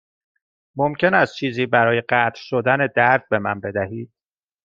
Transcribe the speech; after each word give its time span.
ممکن 0.75 1.13
است 1.13 1.35
چیزی 1.35 1.65
برای 1.65 2.01
قطع 2.01 2.39
شدن 2.41 2.77
درد 2.95 3.29
به 3.29 3.39
من 3.39 3.59
بدهید؟ 3.59 4.13